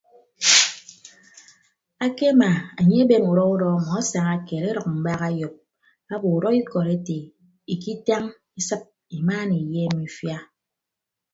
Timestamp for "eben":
3.03-3.23